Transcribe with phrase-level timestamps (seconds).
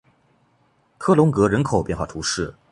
[0.97, 2.55] 科隆格人口变化图示